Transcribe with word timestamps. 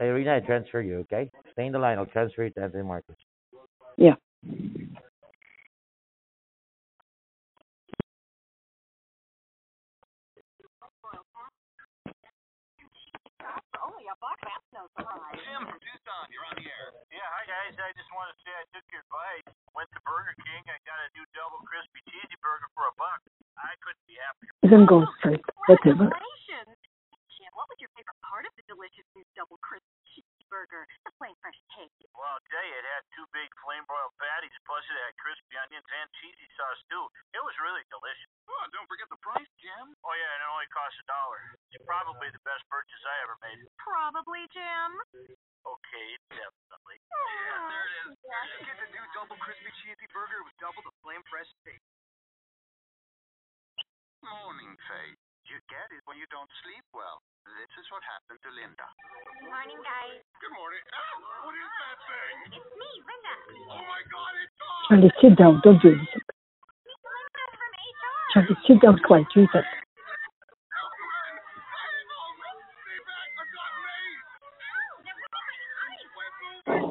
Irina, 0.00 0.36
I 0.36 0.40
transfer 0.40 0.82
you, 0.82 1.06
okay? 1.06 1.30
Stay 1.52 1.66
in 1.66 1.72
the 1.72 1.78
line. 1.78 1.98
I'll 1.98 2.06
transfer 2.06 2.44
you 2.44 2.50
to 2.50 2.62
Anthony 2.62 2.82
Marcos. 2.82 3.16
Yeah. 3.96 4.14
Jim 14.74 15.62
from 15.70 15.78
Tucson, 15.78 16.24
you're 16.34 16.42
on 16.50 16.56
the 16.58 16.66
air. 16.66 16.90
Yeah, 17.14 17.22
hi 17.30 17.46
guys. 17.46 17.78
I 17.78 17.94
just 17.94 18.10
want 18.10 18.26
to 18.32 18.36
say 18.42 18.50
I 18.50 18.66
took 18.74 18.82
your 18.90 19.06
advice. 19.06 19.46
Went 19.76 19.86
to 19.94 20.00
Burger 20.02 20.34
King. 20.42 20.62
I 20.66 20.78
got 20.82 20.98
a 20.98 21.08
new 21.14 21.22
double 21.30 21.62
crispy 21.62 22.02
cheesy 22.10 22.34
burger 22.42 22.66
for 22.74 22.90
a 22.90 22.94
buck. 22.98 23.22
I 23.54 23.78
couldn't 23.84 24.02
be 24.10 24.18
happier. 24.18 24.50
Then 24.66 24.82
go 24.88 25.06
straight. 25.22 25.44
Whatever. 25.70 26.10
Congratulations. 26.10 26.74
Jim, 27.38 27.50
what 27.54 27.70
was 27.70 27.78
your 27.78 27.90
favorite 27.94 28.18
part 28.84 28.92
of 28.92 28.92
delicious 28.92 29.08
new 29.16 29.24
double 29.32 29.56
crispy 29.64 29.96
cheeseburger? 30.12 30.84
The 31.08 31.12
plain 31.16 31.32
fresh 31.40 31.56
taste. 31.72 31.96
Well, 32.12 32.28
I'll 32.28 32.44
tell 32.52 32.64
you, 32.68 32.76
it 32.76 32.84
had 32.84 33.04
two 33.16 33.24
big 33.32 33.48
flame 33.64 33.84
broiled 33.88 34.12
patties, 34.20 34.52
plus 34.68 34.84
it 34.84 34.98
had 35.08 35.16
crispy 35.16 35.56
onions 35.56 35.88
and 35.88 36.08
cheesy 36.20 36.48
sauce 36.52 36.82
too. 36.92 37.04
It 37.32 37.40
was 37.40 37.56
really 37.64 37.80
delicious. 37.88 38.28
Oh, 38.44 38.64
don't 38.76 38.84
forget 38.84 39.08
the 39.08 39.20
price, 39.24 39.48
Jim. 39.56 39.96
Oh 40.04 40.14
yeah, 40.14 40.36
and 40.36 40.44
it 40.44 40.48
only 40.52 40.68
cost 40.68 41.00
a 41.00 41.04
dollar. 41.08 41.40
It's 41.72 41.84
probably 41.88 42.28
the 42.28 42.44
best 42.44 42.60
purchase 42.68 43.02
I 43.08 43.16
ever 43.24 43.36
made. 43.40 43.64
Probably, 43.80 44.44
Jim. 44.52 44.90
Okay, 45.64 46.08
definitely. 46.28 47.00
Yeah, 47.00 47.56
there 47.72 47.86
it 47.88 47.94
is. 48.04 48.20
Get 48.68 48.76
the 48.84 48.88
new 48.92 49.06
double 49.16 49.40
crispy 49.40 49.72
cheesy 49.80 50.08
burger 50.12 50.44
with 50.44 50.52
double 50.60 50.84
the 50.84 50.92
flame 51.00 51.24
fresh 51.32 51.48
taste. 51.64 51.88
Morning, 54.20 54.76
Faye. 54.88 55.16
You 55.44 55.60
get 55.68 55.92
it 55.92 56.00
when 56.08 56.16
you 56.16 56.24
don't 56.32 56.48
sleep 56.64 56.84
well. 56.96 57.20
This 57.44 57.68
is 57.76 57.83
what 57.94 58.02
happened 58.10 58.42
to 58.42 58.50
Linda. 58.50 58.86
Morning, 59.46 59.78
guys. 59.86 60.18
Good 60.42 60.50
morning. 60.50 60.82
Ah, 60.90 61.46
what 61.46 61.54
is 61.54 61.70
that 61.78 61.98
thing? 62.10 62.58
It's 62.58 62.72
me, 62.74 62.90
Linda. 63.06 63.34
Oh 63.70 63.82
my 63.86 64.02
God, 64.10 64.34
it's 64.42 64.58
on! 64.58 64.82
Charlie, 64.90 65.14
sit 65.22 65.38
down. 65.38 65.62
Don't 65.62 65.78
do 65.78 65.94
anything. 65.94 66.26
Linda 66.90 67.44
from 67.54 67.70
HR. 67.70 68.18
Charlie, 68.34 68.58
sit 68.66 68.78
down 68.82 68.98
quiet. 69.06 69.30
You 69.38 69.46
that. 69.54 69.62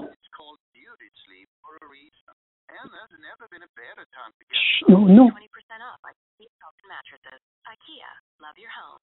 It's 0.07 0.29
called 0.31 0.59
beauty 0.71 1.09
sleep 1.27 1.51
for 1.67 1.75
a 1.83 1.87
reason. 1.91 2.31
And 2.71 2.87
there's 2.95 3.11
never 3.19 3.51
been 3.51 3.67
a 3.67 3.73
better 3.75 4.07
time 4.15 4.31
to 4.39 4.43
get 4.47 4.55
Shh, 4.55 4.87
no, 4.87 5.03
no. 5.03 5.27
20% 5.27 5.35
off 5.83 5.99
on 6.07 6.15
sleep 6.39 6.47
mattresses. 6.87 7.43
IKEA. 7.67 8.07
Love 8.39 8.55
your 8.55 8.71
home. 8.71 9.03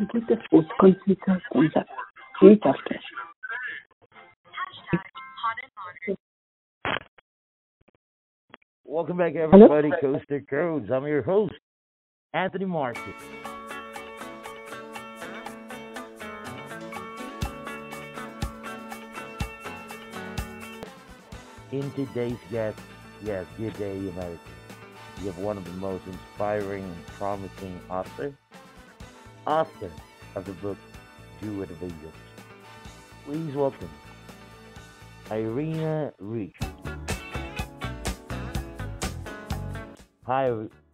affordable 0.00 0.68
price. 0.78 0.94
Get 1.06 1.18
the 1.26 1.38
food. 1.52 1.54
Concentrate 1.54 1.56
on 1.56 1.70
that. 1.74 1.86
Eat 2.42 2.60
after. 2.64 2.94
Hashtag 4.46 5.04
hot 5.40 5.56
and 5.62 5.72
modern. 5.76 6.16
Welcome 8.84 9.16
back, 9.16 9.34
everybody. 9.34 9.90
Coast 10.00 10.24
to 10.28 10.40
Coast. 10.40 10.90
I'm 10.90 11.06
your 11.06 11.22
host, 11.22 11.54
Anthony 12.32 12.64
Marcus. 12.66 13.02
In 21.72 21.90
today's 21.92 22.38
guest, 22.52 22.78
yes, 23.24 23.46
good 23.56 23.76
day, 23.78 23.96
America. 23.96 24.38
You 25.20 25.26
have 25.26 25.38
one 25.38 25.56
of 25.56 25.64
the 25.64 25.72
most 25.72 26.04
inspiring 26.06 26.84
and 26.84 27.06
promising 27.18 27.80
authors, 27.90 28.34
author 29.46 29.90
of 30.34 30.44
the 30.44 30.52
book 30.52 30.78
Do 31.40 31.62
It 31.62 31.70
of 31.70 31.82
Angels. 31.82 32.14
Please 33.24 33.54
welcome 33.54 33.90
Irina 35.30 36.12
Rich. 36.18 36.54
Hi, 40.26 40.50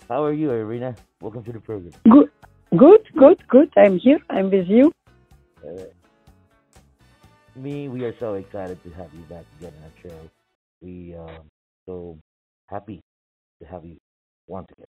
how 0.09 0.25
are 0.25 0.33
you, 0.33 0.50
Irina? 0.50 0.97
Welcome 1.21 1.44
to 1.44 1.53
the 1.53 1.61
program. 1.61 1.93
Good. 2.09 2.31
Good, 2.77 3.00
good, 3.16 3.49
good. 3.49 3.72
I'm 3.77 3.99
here. 3.99 4.19
I'm 4.31 4.50
with 4.50 4.69
you. 4.69 4.93
Uh, 5.67 5.84
me, 7.56 7.88
we 7.88 8.05
are 8.05 8.15
so 8.19 8.34
excited 8.34 8.82
to 8.84 8.91
have 8.91 9.12
you 9.12 9.22
back 9.22 9.44
again 9.59 9.72
on 9.78 9.84
our 9.84 10.11
show. 10.11 10.31
We 10.81 11.15
are 11.15 11.41
so 11.87 12.19
happy 12.69 13.00
to 13.61 13.69
have 13.69 13.84
you 13.84 13.97
once 14.47 14.69
again. 14.72 14.87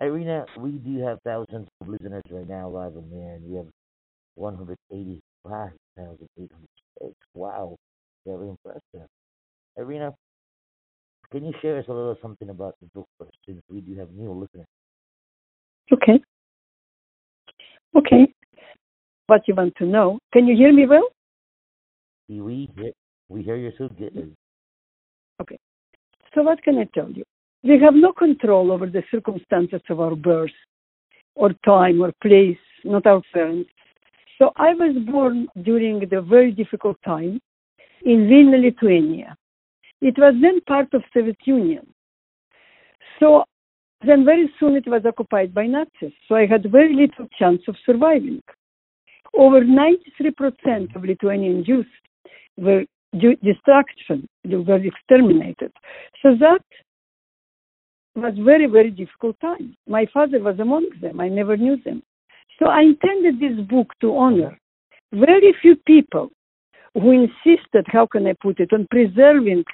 Irina, 0.00 0.46
we 0.58 0.72
do 0.72 0.98
have 1.00 1.18
thousands 1.24 1.68
of 1.80 1.88
listeners 1.88 2.22
right 2.30 2.48
now 2.48 2.68
live 2.68 2.96
on 2.96 3.10
there, 3.10 3.34
and 3.34 3.50
we 3.50 3.56
have 3.56 3.66
185,806. 4.36 7.14
Wow, 7.34 7.76
very 8.24 8.48
impressive. 8.48 9.08
Irina, 9.76 10.14
can 11.32 11.44
you 11.44 11.52
share 11.60 11.78
us 11.78 11.84
a 11.88 11.92
little 11.92 12.16
something 12.22 12.50
about 12.50 12.76
the 12.80 12.86
book 12.94 13.08
first, 13.18 13.36
since 13.44 13.60
we 13.68 13.80
do 13.80 13.96
have 13.98 14.12
new 14.12 14.30
listeners? 14.32 14.68
Okay. 15.92 16.22
Okay. 17.96 18.32
What 19.26 19.48
you 19.48 19.54
want 19.54 19.74
to 19.76 19.84
know? 19.84 20.18
Can 20.32 20.46
you 20.46 20.56
hear 20.56 20.72
me 20.72 20.86
well? 20.86 21.08
We 22.28 22.70
hear, 22.76 22.92
we 23.28 23.42
hear 23.42 23.56
you 23.56 23.72
so 23.76 23.88
good. 23.88 24.36
Okay. 25.40 25.58
So 26.34 26.42
what 26.42 26.62
can 26.62 26.78
I 26.78 26.84
tell 26.94 27.10
you? 27.10 27.24
We 27.62 27.80
have 27.80 27.94
no 27.94 28.12
control 28.12 28.70
over 28.70 28.86
the 28.86 29.02
circumstances 29.10 29.80
of 29.90 30.00
our 30.00 30.14
birth, 30.14 30.50
or 31.34 31.52
time, 31.64 32.00
or 32.00 32.12
place, 32.22 32.58
not 32.84 33.06
our 33.06 33.22
parents. 33.32 33.70
So 34.38 34.52
I 34.56 34.74
was 34.74 34.96
born 35.10 35.48
during 35.62 36.00
the 36.08 36.20
very 36.20 36.52
difficult 36.52 36.96
time 37.04 37.40
in 38.04 38.28
Vilna, 38.28 38.58
Lithuania. 38.58 39.36
It 40.00 40.16
was 40.16 40.34
then 40.40 40.60
part 40.62 40.94
of 40.94 41.02
Soviet 41.12 41.38
Union. 41.44 41.86
So 43.18 43.44
then 44.06 44.24
very 44.24 44.48
soon 44.60 44.76
it 44.76 44.86
was 44.86 45.02
occupied 45.04 45.52
by 45.52 45.66
Nazis. 45.66 46.12
So 46.28 46.36
I 46.36 46.46
had 46.46 46.70
very 46.70 46.94
little 46.94 47.26
chance 47.36 47.62
of 47.66 47.74
surviving. 47.84 48.40
Over 49.34 49.62
93% 49.62 50.94
of 50.94 51.04
Lithuanian 51.04 51.64
Jews 51.64 51.86
were 52.56 52.84
destruction, 53.12 54.28
they 54.44 54.56
were 54.56 54.76
exterminated. 54.84 55.72
So 56.22 56.36
that 56.38 56.62
was 58.20 58.34
very, 58.38 58.66
very 58.66 58.90
difficult 58.90 59.38
time. 59.40 59.76
My 59.86 60.06
father 60.12 60.40
was 60.40 60.58
among 60.58 60.88
them. 61.00 61.20
I 61.20 61.28
never 61.28 61.56
knew 61.56 61.76
them. 61.84 62.02
So 62.58 62.66
I 62.66 62.82
intended 62.82 63.40
this 63.40 63.66
book 63.66 63.92
to 64.00 64.16
honor 64.16 64.58
very 65.12 65.54
few 65.62 65.76
people 65.86 66.30
who 66.94 67.12
insisted, 67.12 67.86
how 67.86 68.06
can 68.06 68.26
I 68.26 68.34
put 68.40 68.60
it, 68.60 68.72
on 68.72 68.86
preserving 68.90 69.64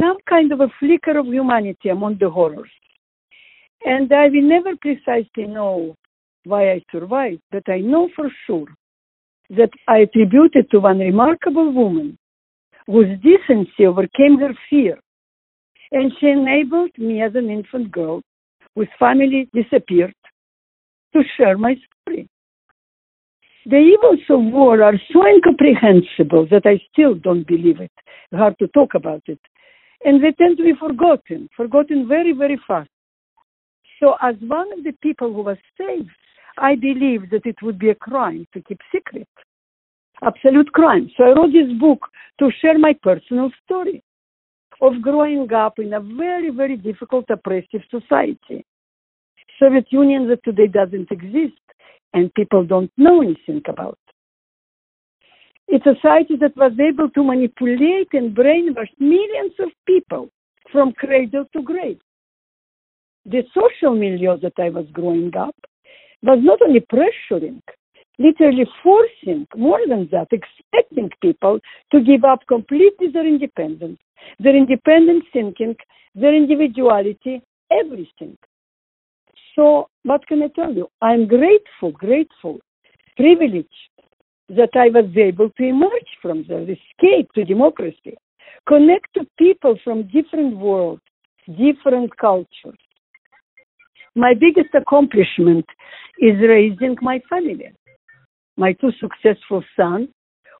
some 0.00 0.16
kind 0.28 0.52
of 0.52 0.60
a 0.60 0.68
flicker 0.78 1.18
of 1.18 1.26
humanity 1.26 1.88
among 1.88 2.18
the 2.18 2.30
horrors. 2.30 2.70
And 3.84 4.12
I 4.12 4.28
will 4.28 4.42
never 4.42 4.76
precisely 4.76 5.46
know 5.46 5.94
why 6.44 6.72
I 6.72 6.82
survived, 6.90 7.42
but 7.52 7.68
I 7.68 7.78
know 7.78 8.08
for 8.16 8.28
sure 8.46 8.66
that 9.50 9.70
I 9.86 9.98
attribute 9.98 10.54
it 10.54 10.70
to 10.70 10.80
one 10.80 10.98
remarkable 10.98 11.72
woman 11.72 12.18
whose 12.86 13.18
decency 13.20 13.86
overcame 13.86 14.38
her 14.40 14.54
fear. 14.68 14.98
And 15.92 16.12
she 16.20 16.28
enabled 16.28 16.90
me 16.98 17.22
as 17.22 17.34
an 17.34 17.50
infant 17.50 17.90
girl 17.90 18.22
whose 18.74 18.88
family 18.98 19.48
disappeared 19.54 20.14
to 21.14 21.22
share 21.36 21.56
my 21.56 21.74
story. 21.74 22.28
The 23.66 23.76
evils 23.76 24.20
of 24.30 24.52
war 24.52 24.82
are 24.82 24.98
so 25.12 25.26
incomprehensible 25.26 26.46
that 26.50 26.64
I 26.64 26.80
still 26.92 27.14
don't 27.14 27.46
believe 27.46 27.80
it. 27.80 27.92
Hard 28.32 28.58
to 28.60 28.68
talk 28.68 28.94
about 28.94 29.22
it. 29.26 29.40
And 30.04 30.22
they 30.22 30.32
tend 30.32 30.58
to 30.58 30.64
be 30.64 30.74
forgotten, 30.78 31.48
forgotten 31.56 32.06
very, 32.06 32.32
very 32.32 32.58
fast. 32.66 32.90
So, 34.00 34.14
as 34.22 34.36
one 34.40 34.72
of 34.72 34.84
the 34.84 34.92
people 35.02 35.32
who 35.34 35.42
was 35.42 35.58
saved, 35.76 36.10
I 36.56 36.76
believe 36.76 37.30
that 37.30 37.46
it 37.46 37.56
would 37.62 37.78
be 37.78 37.90
a 37.90 37.94
crime 37.94 38.46
to 38.52 38.62
keep 38.62 38.78
secret. 38.92 39.28
Absolute 40.22 40.72
crime. 40.72 41.10
So 41.16 41.24
I 41.24 41.32
wrote 41.32 41.52
this 41.52 41.72
book 41.78 42.00
to 42.40 42.50
share 42.60 42.78
my 42.78 42.94
personal 43.02 43.50
story 43.64 44.02
of 44.80 45.02
growing 45.02 45.52
up 45.52 45.78
in 45.78 45.92
a 45.92 46.00
very, 46.00 46.50
very 46.50 46.76
difficult, 46.76 47.26
oppressive 47.30 47.82
society. 47.90 48.64
Soviet 49.58 49.86
Union 49.90 50.28
that 50.28 50.44
today 50.44 50.68
doesn't 50.68 51.10
exist 51.10 51.60
and 52.14 52.32
people 52.34 52.64
don't 52.64 52.90
know 52.96 53.20
anything 53.22 53.62
about. 53.68 53.98
It's 55.66 55.84
a 55.84 55.94
society 55.96 56.36
that 56.40 56.56
was 56.56 56.72
able 56.80 57.10
to 57.10 57.22
manipulate 57.22 58.08
and 58.12 58.34
brainwash 58.34 58.88
millions 58.98 59.52
of 59.58 59.68
people 59.86 60.30
from 60.72 60.92
cradle 60.92 61.44
to 61.52 61.62
grave. 61.62 62.00
The 63.26 63.42
social 63.52 63.94
milieu 63.94 64.38
that 64.38 64.54
I 64.58 64.70
was 64.70 64.86
growing 64.92 65.36
up 65.36 65.56
was 66.22 66.38
not 66.42 66.62
only 66.62 66.80
pressuring, 66.80 67.60
literally 68.18 68.66
forcing, 68.82 69.46
more 69.56 69.80
than 69.88 70.08
that, 70.12 70.28
expecting 70.32 71.10
people 71.22 71.60
to 71.92 72.00
give 72.02 72.24
up 72.24 72.40
completely 72.48 73.08
their 73.12 73.26
independence, 73.26 73.98
their 74.38 74.56
independent 74.56 75.24
thinking, 75.32 75.76
their 76.14 76.34
individuality, 76.34 77.42
everything. 77.70 78.36
So, 79.54 79.88
what 80.02 80.26
can 80.26 80.42
I 80.42 80.48
tell 80.48 80.72
you? 80.72 80.88
I'm 81.00 81.26
grateful, 81.26 81.92
grateful, 81.92 82.60
privileged 83.16 83.68
that 84.48 84.70
I 84.74 84.88
was 84.88 85.10
able 85.16 85.50
to 85.50 85.62
emerge 85.62 86.10
from 86.22 86.44
there, 86.48 86.62
escape 86.62 87.32
to 87.34 87.44
democracy, 87.44 88.16
connect 88.66 89.12
to 89.14 89.26
people 89.38 89.78
from 89.84 90.08
different 90.08 90.56
worlds, 90.56 91.02
different 91.46 92.16
cultures. 92.16 92.78
My 94.14 94.34
biggest 94.34 94.74
accomplishment 94.74 95.66
is 96.18 96.34
raising 96.40 96.96
my 97.02 97.20
family. 97.28 97.72
My 98.58 98.72
two 98.72 98.90
successful 99.00 99.64
sons 99.76 100.08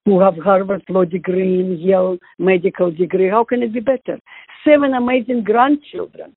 who 0.05 0.21
have 0.21 0.35
Harvard 0.37 0.83
law 0.89 1.03
degree 1.03 1.59
and 1.59 1.77
Yale 1.79 2.17
medical 2.39 2.89
degree. 2.89 3.29
How 3.29 3.43
can 3.43 3.61
it 3.61 3.73
be 3.73 3.81
better? 3.81 4.17
Seven 4.65 4.93
amazing 4.93 5.43
grandchildren 5.43 6.33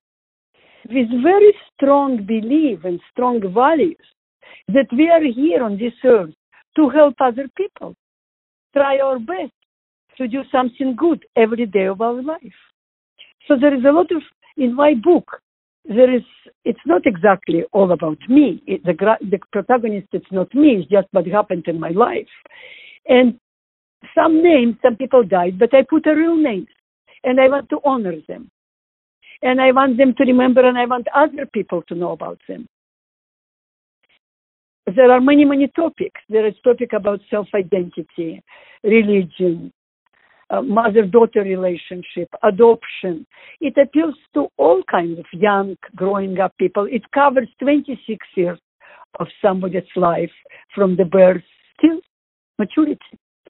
with 0.89 1.07
very 1.23 1.53
strong 1.73 2.25
belief 2.25 2.83
and 2.83 2.99
strong 3.11 3.41
values 3.53 4.05
that 4.67 4.87
we 4.91 5.09
are 5.09 5.23
here 5.23 5.63
on 5.63 5.77
this 5.77 5.93
earth 6.03 6.33
to 6.75 6.89
help 6.89 7.15
other 7.21 7.47
people. 7.55 7.95
Try 8.73 8.99
our 8.99 9.17
best 9.17 9.53
to 10.17 10.27
do 10.27 10.41
something 10.51 10.95
good 10.97 11.25
every 11.37 11.65
day 11.65 11.85
of 11.85 12.01
our 12.01 12.21
life. 12.21 12.59
So 13.47 13.55
there 13.57 13.73
is 13.73 13.85
a 13.85 13.91
lot 13.91 14.11
of, 14.11 14.21
in 14.57 14.75
my 14.75 14.95
book, 14.95 15.41
there 15.85 16.13
is, 16.13 16.23
it's 16.63 16.79
not 16.85 17.05
exactly 17.05 17.63
all 17.73 17.91
about 17.91 18.17
me. 18.29 18.63
It, 18.65 18.83
the, 18.85 18.93
the 19.21 19.39
protagonist, 19.51 20.07
it's 20.13 20.31
not 20.31 20.53
me, 20.53 20.77
it's 20.77 20.89
just 20.89 21.07
what 21.11 21.27
happened 21.27 21.65
in 21.67 21.79
my 21.79 21.89
life. 21.89 22.27
And 23.07 23.39
some 24.15 24.41
names, 24.41 24.75
some 24.81 24.95
people 24.95 25.23
died, 25.23 25.59
but 25.59 25.73
I 25.73 25.83
put 25.89 26.07
a 26.07 26.15
real 26.15 26.37
name 26.37 26.67
and 27.23 27.39
I 27.39 27.47
want 27.49 27.69
to 27.69 27.79
honor 27.83 28.15
them. 28.27 28.49
And 29.41 29.59
I 29.61 29.71
want 29.71 29.97
them 29.97 30.13
to 30.17 30.23
remember 30.23 30.65
and 30.65 30.77
I 30.77 30.85
want 30.85 31.07
other 31.13 31.45
people 31.45 31.81
to 31.89 31.95
know 31.95 32.11
about 32.11 32.39
them. 32.47 32.67
There 34.85 35.11
are 35.11 35.21
many, 35.21 35.45
many 35.45 35.67
topics. 35.67 36.21
There 36.29 36.45
is 36.45 36.53
topic 36.63 36.93
about 36.93 37.19
self-identity, 37.29 38.41
religion, 38.83 39.71
uh, 40.53 40.61
mother-daughter 40.61 41.41
relationship, 41.41 42.29
adoption. 42.43 43.25
It 43.59 43.73
appeals 43.81 44.15
to 44.35 44.47
all 44.57 44.83
kinds 44.89 45.19
of 45.19 45.25
young, 45.33 45.75
growing 45.95 46.39
up 46.39 46.53
people. 46.57 46.87
It 46.89 47.03
covers 47.11 47.47
26 47.59 48.25
years 48.35 48.59
of 49.19 49.27
somebody's 49.41 49.83
life 49.95 50.31
from 50.75 50.95
the 50.95 51.05
birth 51.05 51.43
till 51.81 51.99
maturity. 52.59 52.99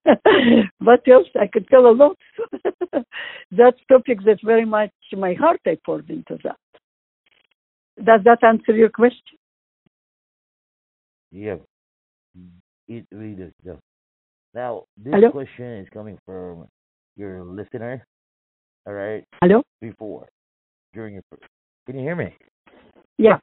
what 0.80 1.02
else? 1.08 1.28
I 1.40 1.48
could 1.52 1.68
tell 1.68 1.88
a 1.88 1.92
lot. 1.92 2.18
That's 3.52 3.78
topic 3.90 4.20
that 4.26 4.40
very 4.44 4.66
much 4.66 4.92
my 5.14 5.34
heart 5.34 5.62
I 5.66 5.78
poured 5.86 6.10
into 6.10 6.38
that. 6.44 6.58
Does 7.98 8.22
that 8.26 8.44
answer 8.44 8.76
your 8.76 8.90
question? 8.90 9.38
Yeah, 11.32 11.56
it 12.88 13.06
really 13.12 13.36
does. 13.36 13.78
Now, 14.54 14.84
this 14.98 15.14
Hello? 15.14 15.32
question 15.32 15.80
is 15.80 15.88
coming 15.92 16.20
from 16.26 16.68
your 17.16 17.44
listener. 17.44 18.06
All 18.86 18.94
right. 18.94 19.24
Hello? 19.42 19.64
Before, 19.82 20.28
during 20.94 21.16
your, 21.16 21.24
can 21.86 21.98
you 21.98 22.02
hear 22.02 22.16
me? 22.16 22.36
Yeah. 23.18 23.40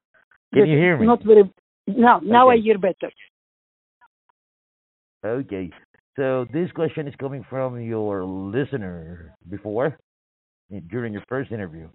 Can 0.53 0.67
you 0.67 0.77
hear 0.77 0.99
me? 0.99 1.07
Not 1.07 1.25
very. 1.25 1.51
Now, 1.87 2.21
now 2.23 2.51
I 2.51 2.57
hear 2.57 2.79
better. 2.79 3.11
Okay. 5.25 5.71
So 6.17 6.47
this 6.53 6.71
question 6.73 7.07
is 7.07 7.15
coming 7.19 7.45
from 7.49 7.81
your 7.81 8.25
listener 8.25 9.35
before, 9.49 9.97
during 10.89 11.13
your 11.13 11.25
first 11.29 11.53
interview. 11.53 11.89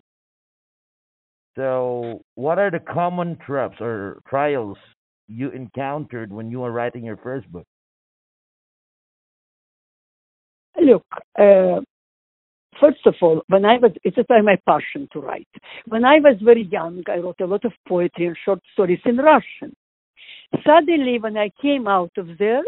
So, 1.56 2.22
what 2.36 2.60
are 2.60 2.70
the 2.70 2.80
common 2.80 3.38
traps 3.46 3.78
or 3.80 4.22
trials 4.28 4.78
you 5.28 5.52
encountered 5.52 6.32
when 6.32 6.52
you 6.52 6.60
were 6.60 6.72
writing 6.72 7.06
your 7.06 7.18
first 7.18 7.50
book? 7.52 7.66
Look, 10.86 11.06
uh, 11.40 11.82
first 12.80 13.04
of 13.08 13.16
all, 13.20 13.42
when 13.48 13.66
I 13.66 13.78
was, 13.78 13.92
it's 14.04 14.18
a 14.18 14.44
my 14.44 14.58
passion 14.68 15.08
to 15.14 15.20
write. 15.20 15.48
When 15.88 16.06
I 16.06 16.20
was 16.20 16.36
very 16.44 16.66
young, 16.72 17.02
I 17.08 17.18
wrote 17.18 17.42
a 17.42 17.48
lot 17.48 17.66
of 17.66 17.74
poetry 17.88 18.28
and 18.28 18.38
short 18.46 18.60
stories 18.74 19.00
in 19.04 19.18
Russian. 19.18 19.76
Suddenly, 20.64 21.18
when 21.20 21.38
I 21.38 21.50
came 21.60 21.88
out 21.88 22.12
of 22.18 22.28
there, 22.38 22.62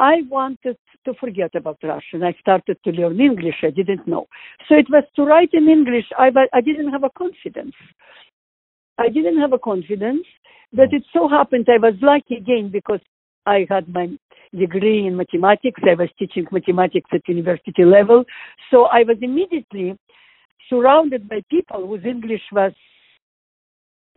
I 0.00 0.22
wanted 0.28 0.76
to 1.04 1.14
forget 1.20 1.54
about 1.54 1.78
Russian. 1.84 2.24
I 2.24 2.34
started 2.40 2.78
to 2.84 2.90
learn 2.90 3.20
English. 3.20 3.62
I 3.62 3.70
didn't 3.70 4.08
know. 4.08 4.26
So 4.68 4.74
it 4.74 4.90
was 4.90 5.04
to 5.14 5.22
write 5.22 5.50
in 5.52 5.68
English. 5.68 6.06
I, 6.18 6.30
I 6.52 6.60
didn't 6.60 6.90
have 6.90 7.04
a 7.04 7.10
confidence. 7.16 7.76
I 8.98 9.08
didn't 9.08 9.38
have 9.38 9.52
a 9.52 9.58
confidence, 9.58 10.26
but 10.72 10.92
it 10.92 11.04
so 11.12 11.28
happened 11.28 11.68
I 11.68 11.78
was 11.78 11.94
lucky 12.02 12.36
again 12.36 12.70
because 12.72 13.00
I 13.46 13.66
had 13.70 13.88
my 13.88 14.08
degree 14.54 15.06
in 15.06 15.16
mathematics. 15.16 15.80
I 15.88 15.94
was 15.94 16.08
teaching 16.18 16.46
mathematics 16.50 17.10
at 17.12 17.28
university 17.28 17.84
level. 17.84 18.24
So 18.70 18.84
I 18.84 19.02
was 19.02 19.16
immediately 19.20 19.98
surrounded 20.68 21.28
by 21.28 21.42
people 21.50 21.86
whose 21.86 22.04
English 22.04 22.42
was, 22.52 22.72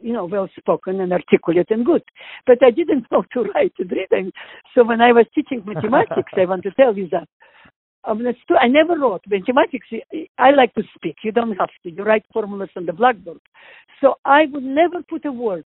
you 0.02 0.14
know, 0.14 0.26
well 0.26 0.50
spoken 0.58 1.02
and 1.02 1.12
articulate 1.12 1.68
and 1.70 1.86
good. 1.86 2.04
But 2.46 2.64
I 2.64 2.72
didn't 2.72 3.06
know 3.12 3.24
to 3.34 3.44
write 3.54 3.74
and 3.80 3.92
read. 3.92 4.08
And 4.12 4.34
so 4.74 4.84
when 4.84 5.02
I 5.02 5.12
was 5.12 5.26
teaching 5.34 5.64
mathematics, 5.66 6.31
I 6.36 6.46
want 6.46 6.64
to 6.64 6.72
tell 6.72 6.98
you 6.98 7.08
that. 7.12 7.28
Um, 8.06 8.19
true. 8.48 8.57
I 8.57 8.68
never 8.68 8.98
wrote 8.98 9.22
mathematics. 9.28 9.88
I 10.38 10.51
like 10.51 10.74
to 10.75 10.84
speak. 10.96 11.18
You 11.24 11.31
don't 11.31 11.56
have 11.57 11.69
to. 11.84 11.92
You 11.92 12.04
write 12.04 12.24
formulas 12.34 12.69
on 12.75 12.86
the 12.86 12.94
blackboard. 12.94 13.40
So 14.01 14.16
I 14.25 14.46
would 14.51 14.63
never 14.63 15.04
put 15.07 15.25
a 15.25 15.31
word. 15.31 15.66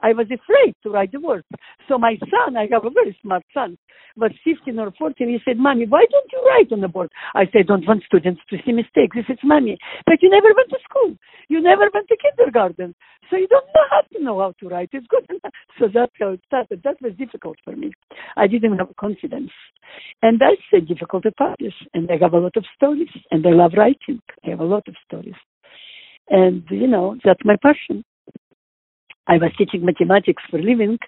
I 0.00 0.12
was 0.12 0.26
afraid 0.26 0.74
to 0.82 0.90
write 0.90 1.12
the 1.12 1.20
words. 1.20 1.46
So 1.88 1.98
my 1.98 2.16
son, 2.30 2.56
I 2.56 2.68
have 2.72 2.84
a 2.84 2.90
very 2.90 3.16
smart 3.22 3.44
son, 3.54 3.78
was 4.16 4.32
15 4.44 4.78
or 4.78 4.92
14. 4.98 5.28
He 5.28 5.38
said, 5.44 5.58
Mommy, 5.58 5.86
why 5.86 6.04
don't 6.10 6.30
you 6.32 6.42
write 6.46 6.72
on 6.72 6.80
the 6.80 6.88
board? 6.88 7.10
I 7.34 7.44
said, 7.52 7.66
don't 7.66 7.86
want 7.86 8.02
students 8.04 8.40
to 8.50 8.58
see 8.64 8.72
mistakes. 8.72 9.14
He 9.16 9.22
said, 9.26 9.38
Mommy, 9.44 9.78
but 10.06 10.18
you 10.20 10.30
never 10.30 10.48
went 10.56 10.70
to 10.70 10.78
school. 10.88 11.16
You 11.48 11.60
never 11.62 11.88
went 11.92 12.08
to 12.08 12.16
kindergarten. 12.16 12.94
So 13.30 13.36
you 13.36 13.48
don't 13.48 13.66
know 13.74 13.84
how 13.90 14.02
to 14.12 14.22
know 14.22 14.40
how 14.40 14.54
to 14.60 14.68
write. 14.68 14.90
It's 14.92 15.06
good 15.08 15.24
enough. 15.30 15.52
So 15.78 15.88
that's 15.92 16.12
how 16.20 16.28
it 16.28 16.40
started. 16.46 16.82
That 16.84 17.00
was 17.00 17.12
difficult 17.18 17.56
for 17.64 17.74
me. 17.74 17.92
I 18.36 18.46
didn't 18.46 18.78
have 18.78 18.94
confidence. 19.00 19.50
And 20.22 20.38
that's 20.40 20.60
uh, 20.72 20.80
difficult 20.86 21.24
to 21.24 21.32
publish. 21.72 21.90
And 21.94 22.10
I 22.10 22.22
have 22.22 22.34
a 22.34 22.38
lot 22.38 22.56
of 22.56 22.64
stories. 22.76 23.08
And 23.30 23.46
I 23.46 23.50
love 23.50 23.72
writing. 23.76 24.20
I 24.44 24.50
have 24.50 24.60
a 24.60 24.64
lot 24.64 24.84
of 24.88 24.94
stories. 25.06 25.34
And, 26.28 26.64
you 26.70 26.86
know, 26.86 27.16
that's 27.24 27.40
my 27.44 27.56
passion. 27.62 28.04
I 29.28 29.34
was 29.34 29.52
teaching 29.56 29.84
mathematics 29.84 30.42
for 30.50 30.58
living, 30.60 30.98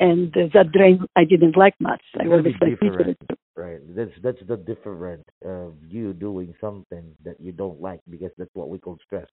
and 0.00 0.34
uh, 0.34 0.48
that 0.54 0.72
drain 0.72 1.04
I 1.16 1.24
didn't 1.24 1.54
like 1.54 1.74
much. 1.80 2.00
I 2.18 2.22
It's 2.22 2.28
a 2.28 2.32
always 2.32 2.54
bit 2.58 2.80
different, 2.80 2.98
literature. 2.98 3.16
right? 3.56 3.78
That's 3.94 4.10
that's 4.22 4.38
the 4.48 4.56
different 4.56 5.28
of 5.44 5.74
you 5.86 6.14
doing 6.14 6.54
something 6.62 7.14
that 7.24 7.38
you 7.38 7.52
don't 7.52 7.78
like 7.78 8.00
because 8.08 8.30
that's 8.38 8.54
what 8.54 8.70
we 8.70 8.78
call 8.78 8.96
stress. 9.04 9.26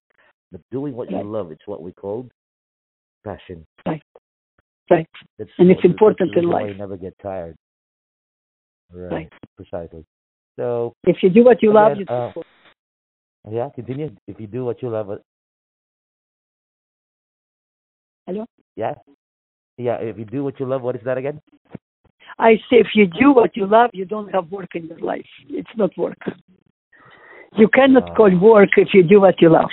But 0.52 0.60
doing 0.70 0.96
what 0.98 1.10
you 1.10 1.24
love, 1.24 1.54
it's 1.54 1.66
what 1.66 1.82
we 1.82 1.94
call 1.94 2.28
passion. 3.24 3.66
Right. 3.86 4.04
Right. 4.90 5.08
That's 5.40 5.50
And 5.58 5.72
it's 5.72 5.82
that's 5.82 5.86
important 5.94 6.36
in 6.36 6.44
life. 6.44 6.68
You 6.68 6.74
never 6.74 6.98
get 6.98 7.18
tired. 7.24 7.56
Right. 8.92 9.14
Right. 9.14 9.34
Precisely. 9.56 10.06
So 10.58 10.94
If 11.04 11.18
you 11.22 11.30
do 11.30 11.44
what 11.44 11.62
you 11.62 11.74
love, 11.74 11.98
you 11.98 12.06
uh, 12.08 12.32
yeah, 13.52 13.70
continue. 13.76 14.16
If 14.28 14.40
you 14.40 14.48
do 14.48 14.66
what 14.66 14.82
you 14.82 14.90
love, 14.90 15.12
it. 15.12 15.22
Hello? 18.26 18.46
Yeah. 18.76 18.96
Yeah. 19.78 19.98
If 19.98 20.18
you 20.18 20.26
do 20.26 20.44
what 20.44 20.60
you 20.60 20.66
love, 20.66 20.82
what 20.82 20.96
is 20.96 21.02
that 21.06 21.18
again? 21.18 21.42
I 22.40 22.56
say 22.70 22.78
if 22.78 22.88
you 22.96 23.06
do 23.06 23.32
what 23.32 23.56
you 23.56 23.68
love, 23.68 23.92
you 23.94 24.06
don't 24.06 24.34
have 24.34 24.52
work 24.52 24.76
in 24.76 24.88
your 24.88 25.00
life. 25.00 25.26
It's 25.50 25.70
not 25.78 25.96
work. 25.98 26.18
You 27.58 27.68
cannot 27.70 28.10
Ah. 28.10 28.16
call 28.16 28.36
work 28.38 28.70
if 28.78 28.94
you 28.94 29.04
do 29.04 29.22
what 29.22 29.42
you 29.42 29.50
love. 29.50 29.70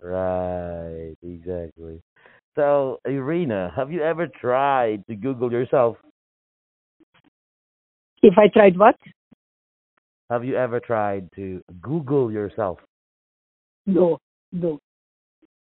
Right. 0.00 1.16
Exactly. 1.22 2.00
So, 2.54 3.00
Irina, 3.04 3.72
have 3.76 3.92
you 3.92 4.02
ever 4.02 4.26
tried 4.26 5.06
to 5.08 5.16
Google 5.16 5.52
yourself? 5.52 5.96
If 8.22 8.38
I 8.38 8.48
tried 8.48 8.78
what? 8.78 8.96
Have 10.30 10.44
you 10.44 10.56
ever 10.56 10.78
tried 10.80 11.28
to 11.36 11.62
Google 11.80 12.30
yourself? 12.30 12.78
No, 13.86 14.18
no. 14.52 14.78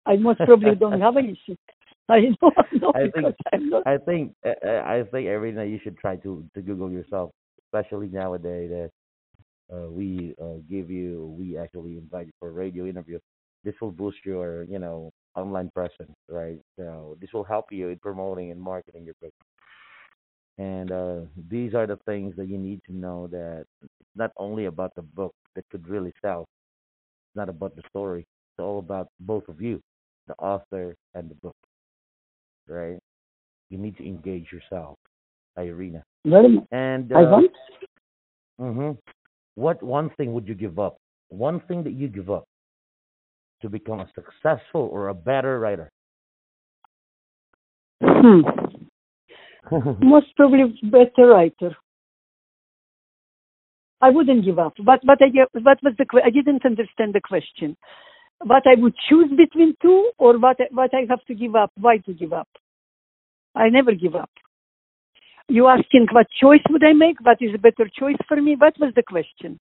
I 0.04 0.16
most 0.16 0.38
probably 0.38 0.74
don't 0.74 1.00
have 1.00 1.16
anything. 1.16 1.56
I 2.08 2.20
know, 2.40 2.50
no, 2.80 2.92
I 2.94 3.10
think 3.14 3.36
not. 3.52 3.86
I 3.86 3.98
think 3.98 4.32
uh, 4.44 4.66
uh, 4.66 4.82
I 4.84 5.02
think 5.12 5.26
Irina, 5.26 5.64
you 5.64 5.78
should 5.84 5.98
try 5.98 6.16
to 6.16 6.44
to 6.54 6.62
Google 6.62 6.90
yourself, 6.90 7.30
especially 7.66 8.08
nowadays 8.08 8.70
that 8.70 8.90
uh, 9.72 9.90
we 9.90 10.34
uh, 10.42 10.58
give 10.68 10.90
you, 10.90 11.34
we 11.38 11.58
actually 11.58 11.98
invite 11.98 12.26
you 12.26 12.32
for 12.40 12.48
a 12.48 12.52
radio 12.52 12.86
interview. 12.86 13.18
This 13.64 13.74
will 13.80 13.92
boost 13.92 14.18
your, 14.24 14.64
you 14.64 14.78
know, 14.78 15.10
online 15.36 15.70
presence, 15.74 16.16
right? 16.28 16.58
So 16.78 17.16
this 17.20 17.30
will 17.34 17.44
help 17.44 17.66
you 17.70 17.88
in 17.88 17.98
promoting 17.98 18.50
and 18.50 18.60
marketing 18.60 19.04
your 19.04 19.14
book. 19.20 19.34
And 20.58 20.90
uh, 20.90 21.20
these 21.48 21.74
are 21.74 21.86
the 21.86 21.98
things 22.04 22.34
that 22.36 22.48
you 22.48 22.58
need 22.58 22.80
to 22.86 22.92
know 22.92 23.28
that 23.28 23.64
it's 23.80 23.92
not 24.16 24.32
only 24.36 24.64
about 24.64 24.92
the 24.96 25.02
book 25.02 25.34
that 25.54 25.64
could 25.70 25.86
really 25.88 26.12
sell. 26.20 26.42
It's 26.42 27.36
not 27.36 27.48
about 27.48 27.76
the 27.76 27.82
story. 27.88 28.20
It's 28.22 28.62
all 28.62 28.80
about 28.80 29.08
both 29.20 29.48
of 29.48 29.60
you, 29.60 29.80
the 30.26 30.34
author 30.34 30.96
and 31.14 31.30
the 31.30 31.36
book, 31.36 31.56
right? 32.68 32.98
You 33.70 33.78
need 33.78 33.96
to 33.98 34.06
engage 34.06 34.50
yourself, 34.52 34.96
Irina. 35.56 36.02
Very 36.26 36.48
much. 36.48 36.64
And 36.72 37.12
I 37.12 37.22
uh, 37.22 37.30
want. 37.30 37.52
hmm 38.58 38.90
What 39.54 39.80
one 39.82 40.10
thing 40.16 40.32
would 40.32 40.48
you 40.48 40.54
give 40.54 40.78
up? 40.80 40.96
One 41.28 41.60
thing 41.68 41.84
that 41.84 41.92
you 41.92 42.08
give 42.08 42.30
up 42.30 42.44
to 43.62 43.68
become 43.68 44.00
a 44.00 44.08
successful 44.14 44.88
or 44.90 45.08
a 45.08 45.14
better 45.14 45.60
writer? 45.60 45.90
Hmm. 48.02 48.40
Most 50.02 50.28
probably 50.37 50.78
better 50.84 51.28
writer. 51.30 51.76
I 54.00 54.10
wouldn't 54.10 54.44
give 54.44 54.58
up. 54.58 54.75
But 54.84 55.00
but 55.04 55.18
I 55.22 55.28
what 55.60 55.78
was 55.82 55.94
the 55.98 56.06
I 56.25 56.30
didn't 56.30 56.64
understand 56.66 57.14
the 57.14 57.20
question. 57.22 57.76
What 58.44 58.64
I 58.66 58.80
would 58.80 58.94
choose 59.08 59.30
between 59.37 59.75
two, 59.82 60.10
or 60.18 60.38
what 60.38 60.58
I- 60.60 60.72
what 60.72 60.94
I 60.94 61.06
have 61.10 61.25
to 61.26 61.34
give 61.34 61.56
up? 61.56 61.72
Why 61.78 61.98
to 61.98 62.14
give 62.14 62.32
up? 62.32 62.48
I 63.54 63.68
never 63.70 63.92
give 63.92 64.16
up. 64.16 64.30
You 65.48 65.68
asking 65.68 66.08
what 66.12 66.26
choice 66.40 66.62
would 66.70 66.84
I 66.84 66.92
make? 66.94 67.20
What 67.22 67.38
is 67.42 67.54
a 67.54 67.58
better 67.58 67.88
choice 67.98 68.16
for 68.28 68.40
me? 68.40 68.56
What 68.56 68.78
was 68.80 68.92
the 68.96 69.02
question? 69.02 69.58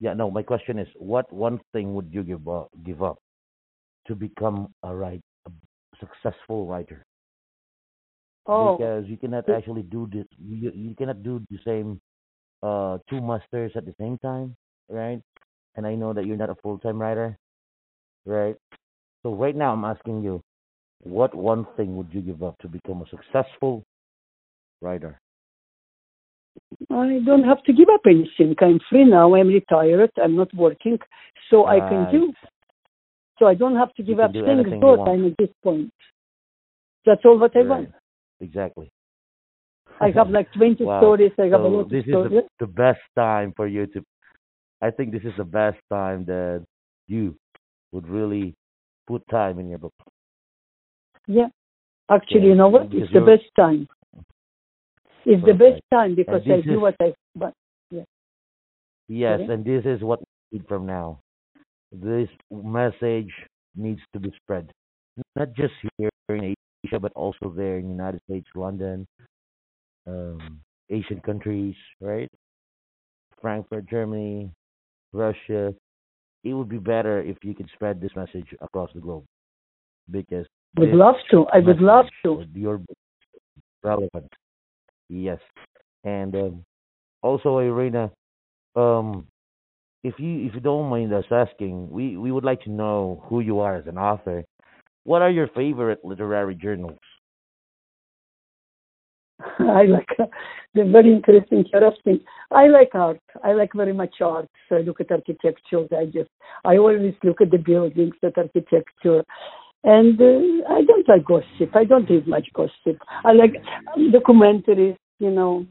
yeah, 0.00 0.14
no, 0.14 0.30
my 0.30 0.42
question 0.42 0.78
is 0.78 0.88
what 0.96 1.32
one 1.32 1.60
thing 1.72 1.94
would 1.94 2.08
you 2.12 2.22
give 2.22 2.48
up 2.48 2.70
give 2.84 3.02
up 3.02 3.18
to 4.08 4.14
become 4.14 4.68
a 4.82 4.94
a 4.94 5.20
successful 6.06 6.66
writer? 6.66 7.04
Oh, 8.46 8.76
Because 8.76 9.06
you 9.06 9.16
cannot 9.16 9.48
actually 9.48 9.82
do 9.82 10.08
this 10.12 10.26
you, 10.38 10.70
you 10.74 10.94
cannot 10.94 11.22
do 11.22 11.42
the 11.50 11.58
same 11.64 12.00
uh 12.62 12.98
two 13.08 13.20
masters 13.20 13.72
at 13.74 13.86
the 13.86 13.94
same 13.98 14.18
time, 14.18 14.54
right? 14.88 15.20
And 15.76 15.86
I 15.86 15.94
know 15.94 16.12
that 16.12 16.26
you're 16.26 16.36
not 16.36 16.50
a 16.50 16.56
full 16.62 16.78
time 16.78 17.00
writer, 17.00 17.38
right? 18.26 18.56
So 19.22 19.34
right 19.34 19.56
now 19.56 19.72
I'm 19.72 19.84
asking 19.84 20.22
you, 20.22 20.42
what 21.02 21.34
one 21.34 21.66
thing 21.76 21.96
would 21.96 22.08
you 22.12 22.20
give 22.20 22.42
up 22.42 22.56
to 22.58 22.68
become 22.68 23.02
a 23.02 23.08
successful 23.08 23.84
writer? 24.80 25.18
I 26.90 27.20
don't 27.24 27.44
have 27.44 27.62
to 27.64 27.72
give 27.72 27.88
up 27.88 28.02
anything. 28.06 28.54
I'm 28.60 28.78
free 28.90 29.04
now. 29.04 29.34
I'm 29.34 29.48
retired. 29.48 30.10
I'm 30.22 30.36
not 30.36 30.52
working, 30.54 30.98
so 31.50 31.66
I 31.66 31.80
can 31.80 32.10
do. 32.10 32.32
So 33.44 33.48
I 33.48 33.54
don't 33.54 33.76
have 33.76 33.92
to 33.96 34.02
give 34.02 34.20
up 34.20 34.32
things. 34.32 34.46
you 34.46 34.46
I'm 34.46 35.26
at 35.26 35.34
this 35.38 35.50
point. 35.62 35.90
That's 37.04 37.22
all 37.26 37.38
what 37.38 37.54
I 37.54 37.58
Right. 37.58 37.68
want. 37.68 37.92
Exactly. 38.40 38.90
I 40.00 40.08
have 40.12 40.30
like 40.30 40.50
20 40.56 40.82
Wow. 40.82 40.98
stories. 41.00 41.32
I 41.38 41.42
have 41.42 41.60
a 41.60 41.64
So 41.64 41.68
lot 41.68 41.80
of 41.80 41.86
stories. 41.88 42.04
this 42.06 42.40
is 42.40 42.46
the, 42.58 42.66
the 42.66 42.72
best 42.72 43.02
time 43.14 43.52
for 43.54 43.66
you 43.66 43.86
to. 43.88 44.02
I 44.80 44.90
think 44.90 45.12
this 45.12 45.24
is 45.24 45.36
the 45.36 45.44
best 45.44 45.78
time 45.90 46.24
that 46.24 46.64
you 47.06 47.36
would 47.92 48.08
really 48.08 48.54
put 49.06 49.20
time 49.28 49.58
in 49.58 49.68
your 49.68 49.78
book. 49.78 49.92
Yeah. 51.26 51.48
Actually, 52.08 52.40
Yeah, 52.44 52.46
you 52.46 52.54
know 52.54 52.68
what? 52.68 52.94
It's 52.94 53.12
the 53.12 53.20
best 53.20 53.44
time. 53.56 53.86
It's 55.26 55.44
the 55.44 55.52
best 55.52 55.82
time 55.92 56.14
because 56.14 56.40
I 56.46 56.62
do 56.62 56.76
is- 56.76 56.80
what 56.80 56.96
I. 56.98 57.12
But 57.36 57.52
Yes, 59.06 59.40
Okay. 59.40 59.52
and 59.52 59.62
this 59.66 59.84
is 59.84 60.02
what 60.02 60.20
we 60.20 60.58
need 60.58 60.66
from 60.66 60.86
now. 60.86 61.20
This 62.02 62.28
message 62.50 63.32
needs 63.76 64.00
to 64.12 64.20
be 64.20 64.32
spread, 64.42 64.70
not 65.36 65.52
just 65.54 65.74
here 65.96 66.10
in 66.28 66.54
Asia, 66.84 66.98
but 66.98 67.12
also 67.14 67.52
there 67.54 67.78
in 67.78 67.84
the 67.84 67.90
United 67.90 68.20
States, 68.28 68.48
London, 68.56 69.06
um, 70.06 70.60
Asian 70.90 71.20
countries, 71.20 71.76
right? 72.00 72.28
Frankfurt, 73.40 73.88
Germany, 73.88 74.50
Russia. 75.12 75.72
It 76.42 76.52
would 76.52 76.68
be 76.68 76.78
better 76.78 77.22
if 77.22 77.36
you 77.42 77.54
could 77.54 77.70
spread 77.74 78.00
this 78.00 78.14
message 78.16 78.48
across 78.60 78.90
the 78.92 79.00
globe, 79.00 79.24
because 80.10 80.46
would 80.76 80.90
love 80.90 81.14
to. 81.30 81.46
I 81.52 81.60
would 81.60 81.80
love 81.80 82.06
to. 82.24 82.44
Your 82.54 82.80
relevant. 83.84 84.32
Yes, 85.08 85.38
and 86.02 86.34
um, 86.34 86.64
also 87.22 87.58
Irina, 87.58 88.10
um, 88.74 89.26
if 90.04 90.14
you 90.18 90.46
if 90.46 90.54
you 90.54 90.60
don't 90.60 90.90
mind 90.90 91.12
us 91.12 91.24
asking, 91.30 91.90
we 91.90 92.16
we 92.16 92.30
would 92.30 92.44
like 92.44 92.60
to 92.62 92.70
know 92.70 93.24
who 93.28 93.40
you 93.40 93.60
are 93.60 93.74
as 93.76 93.86
an 93.86 93.98
author. 93.98 94.44
What 95.04 95.22
are 95.22 95.30
your 95.30 95.48
favorite 95.48 96.04
literary 96.04 96.54
journals? 96.54 96.98
I 99.58 99.84
like 99.84 100.08
the 100.74 100.84
very 100.84 101.12
interesting, 101.12 101.64
interesting. 101.72 102.20
I 102.50 102.68
like 102.68 102.90
art. 102.94 103.20
I 103.42 103.52
like 103.52 103.70
very 103.74 103.92
much 103.92 104.16
art. 104.20 104.48
So 104.68 104.76
I 104.76 104.80
look 104.80 105.00
at 105.00 105.10
architecture. 105.10 105.86
I 105.96 106.04
just, 106.06 106.30
I 106.64 106.76
always 106.76 107.14
look 107.22 107.40
at 107.40 107.50
the 107.50 107.58
buildings, 107.58 108.14
at 108.22 108.38
architecture. 108.38 109.24
And 109.84 110.18
uh, 110.20 110.72
I 110.72 110.82
don't 110.82 111.08
like 111.08 111.24
gossip. 111.26 111.74
I 111.74 111.84
don't 111.84 112.08
read 112.08 112.26
much 112.26 112.48
gossip. 112.54 112.98
I 113.24 113.32
like 113.32 113.54
documentaries, 113.98 114.96
you 115.18 115.30
know, 115.30 115.66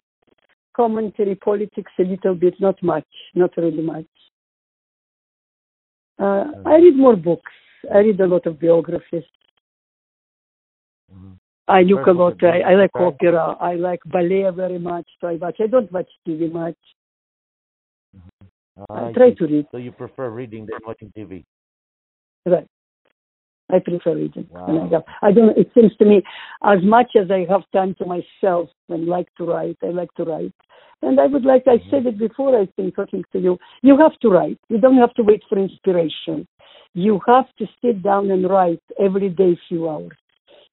commentary, 0.76 1.36
politics 1.36 1.92
a 2.00 2.04
little 2.04 2.36
bit, 2.36 2.56
not 2.60 2.82
much, 2.84 3.08
not 3.34 3.52
really 3.58 3.82
much. 3.82 4.06
Uh, 6.24 6.46
I 6.66 6.76
read 6.76 6.96
more 6.96 7.16
books. 7.18 7.52
I 7.94 7.98
read 8.00 8.20
a 8.22 8.28
lot 8.28 8.46
of 8.46 8.60
biographies. 8.60 9.26
Mhm. 11.14 11.38
I 11.68 11.82
look 11.84 12.08
a 12.08 12.12
lot. 12.12 12.44
I, 12.44 12.62
I 12.72 12.76
like 12.76 12.96
opera. 12.96 13.58
I 13.60 13.76
like 13.76 14.00
ballet 14.06 14.50
very 14.56 14.80
much. 14.80 15.08
So 15.20 15.28
I 15.28 15.36
watch. 15.36 15.58
I 15.60 15.68
don't 15.68 15.92
watch 15.92 16.12
TV 16.28 16.52
much. 16.52 16.78
Ah, 18.78 18.94
I 18.96 19.10
I 19.10 19.14
try 19.14 19.30
see. 19.30 19.36
to 19.36 19.48
read. 19.48 19.68
So 19.72 19.78
you 19.78 19.92
prefer 19.92 20.30
reading 20.30 20.66
than 20.70 20.80
watching 20.88 21.12
TV? 21.18 21.44
Right. 22.46 22.68
I 23.70 23.80
prefer 23.80 24.16
reading. 24.16 24.48
And 24.68 24.80
I 24.80 24.84
Wow. 24.84 25.04
I 25.22 25.32
don't. 25.32 25.58
It 25.58 25.72
seems 25.74 25.96
to 25.98 26.06
me, 26.06 26.22
as 26.64 26.84
much 26.84 27.16
as 27.22 27.32
I 27.32 27.46
have 27.50 27.64
time 27.72 27.96
to 27.96 28.06
myself 28.06 28.70
and 28.90 29.08
like 29.08 29.28
to 29.38 29.46
write, 29.46 29.78
I 29.84 29.92
like 30.02 30.14
to 30.16 30.24
write. 30.24 30.63
And 31.04 31.20
I 31.20 31.28
would 31.28 31.46
like. 31.46 31.68
I 31.68 31.78
Mhm. 31.78 31.90
said 31.90 32.06
it 32.06 32.18
before. 32.18 32.58
I 32.58 32.66
think 32.76 32.96
talking 32.96 33.24
to 33.34 33.40
you. 33.40 33.60
You 33.82 33.98
have 33.98 34.18
to 34.20 34.30
write. 34.30 34.60
You 34.70 34.78
don't 34.80 34.98
have 34.98 35.14
to 35.16 35.24
wait 35.24 35.44
for 35.50 35.58
inspiration. 35.58 36.48
You 36.94 37.20
have 37.28 37.48
to 37.60 37.68
sit 37.82 38.02
down 38.02 38.32
and 38.32 38.50
write 38.50 38.84
every 39.00 39.30
day, 39.30 39.56
few 39.68 39.90
hours, 39.90 40.18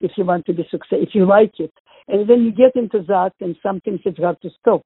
if 0.01 0.17
you 0.17 0.25
want 0.25 0.47
to 0.47 0.53
be 0.53 0.65
successful. 0.71 1.03
If 1.03 1.15
you 1.15 1.25
like 1.27 1.59
it, 1.59 1.73
and 2.09 2.29
then 2.29 2.45
you 2.45 2.53
get 2.53 2.77
into 2.77 3.01
that, 3.09 3.33
and 3.41 3.57
sometimes 3.63 4.01
it's 4.05 4.19
hard 4.19 4.41
to 4.43 4.51
stop. 4.61 4.83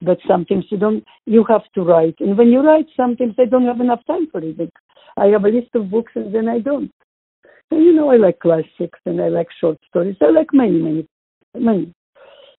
But 0.00 0.18
sometimes 0.26 0.64
you 0.70 0.78
don't. 0.78 1.04
You 1.26 1.44
have 1.48 1.66
to 1.74 1.82
write, 1.82 2.16
and 2.20 2.38
when 2.38 2.48
you 2.48 2.60
write, 2.60 2.86
sometimes 2.96 3.34
I 3.38 3.44
don't 3.44 3.66
have 3.66 3.80
enough 3.80 4.04
time 4.06 4.26
for 4.30 4.40
reading. 4.40 4.72
I 5.16 5.26
have 5.26 5.44
a 5.44 5.48
list 5.48 5.74
of 5.74 5.90
books, 5.90 6.12
and 6.14 6.34
then 6.34 6.48
I 6.48 6.60
don't. 6.60 6.90
And 7.70 7.84
you 7.84 7.92
know, 7.92 8.10
I 8.10 8.16
like 8.16 8.38
classics, 8.38 9.00
and 9.04 9.20
I 9.20 9.28
like 9.28 9.48
short 9.60 9.78
stories. 9.88 10.16
I 10.20 10.30
like 10.30 10.52
many, 10.52 10.78
many, 10.78 11.06
many. 11.54 11.92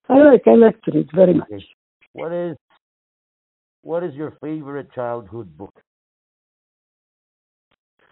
I 0.10 0.18
like. 0.20 0.48
I 0.48 0.56
like 0.56 0.82
to 0.84 0.92
read 0.92 1.10
very 1.14 1.34
much. 1.34 1.64
What 2.14 2.32
is 2.32 2.58
what 3.82 4.04
is 4.04 4.14
your 4.16 4.32
favorite 4.42 4.92
childhood 4.94 5.58
book? 5.58 5.74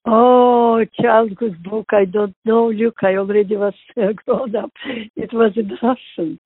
Oh, 0.06 0.84
childhood 1.00 1.62
book. 1.64 1.86
I 1.92 2.06
don't 2.06 2.36
know. 2.46 2.70
Look, 2.70 2.96
I 3.04 3.16
already 3.16 3.56
was 3.56 3.74
uh, 3.98 4.14
grown 4.26 4.56
up. 4.56 4.72
It 5.16 5.32
was 5.34 5.54
in 5.56 5.70
Russian. 5.82 6.40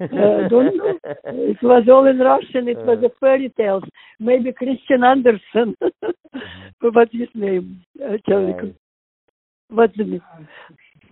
Uh, 0.00 0.48
don't 0.48 0.76
know. 0.76 0.98
It 1.26 1.62
was 1.62 1.84
all 1.88 2.06
in 2.06 2.18
Russian. 2.18 2.68
It 2.68 2.78
was 2.84 2.98
Uh. 3.02 3.06
a 3.06 3.10
fairy 3.20 3.52
tales. 3.56 3.84
Maybe 4.20 4.52
Christian 4.52 5.02
Andersen. 5.04 5.76
What's 6.80 7.12
his 7.12 7.28
name? 7.34 7.84
Uh. 8.00 8.16
Right. 8.28 8.74
What's 9.68 9.96
the 9.96 10.04
name? 10.04 10.22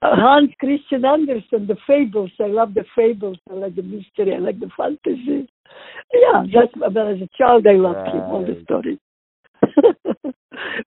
Hans 0.03 0.51
Christian 0.59 1.05
Andersen, 1.05 1.67
the 1.67 1.77
fables. 1.87 2.33
I 2.41 2.49
love 2.49 2.75
the 2.75 2.85
fables. 2.97 3.39
I 3.51 3.55
like 3.55 3.77
the 3.77 3.83
mystery. 3.83 4.35
I 4.35 4.39
like 4.39 4.59
the 4.59 4.71
fantasy. 4.77 5.49
Yeah, 6.13 6.45
that's 6.53 6.73
but 6.77 7.09
as 7.09 7.21
a 7.23 7.29
child 7.39 7.67
I 7.67 7.75
loved 7.75 8.09
him, 8.09 8.21
all 8.23 8.45
the 8.45 8.61
stories. 8.65 8.99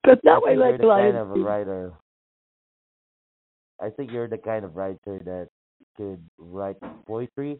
but 0.03 0.19
now 0.23 0.41
I, 0.41 0.55
like 0.55 0.69
you're 0.71 0.77
the 0.79 0.85
Lion 0.87 1.13
kind 1.13 1.17
of 1.17 1.31
a 1.31 1.39
writer. 1.39 1.93
I 3.81 3.89
think 3.89 4.11
you're 4.11 4.27
the 4.27 4.37
kind 4.37 4.65
of 4.65 4.75
writer 4.75 5.21
that 5.25 5.47
could 5.97 6.21
write 6.37 6.75
poetry, 7.07 7.59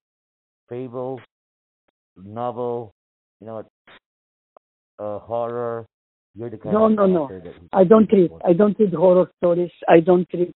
fable, 0.70 1.22
novel, 2.18 2.92
you 3.40 3.48
know, 3.48 3.64
uh, 5.00 5.20
horror, 5.20 5.86
You're 6.36 6.50
the 6.50 6.58
kind 6.58 6.74
No, 6.74 6.86
of 6.86 6.92
no, 6.92 7.06
no. 7.08 7.30
I 7.74 7.84
don't 7.86 8.12
read. 8.12 8.32
I 8.46 8.54
don't 8.54 8.78
read 8.80 8.94
horror 8.94 9.30
stories. 9.38 9.72
I 9.88 10.00
don't 10.02 10.28
read. 10.34 10.54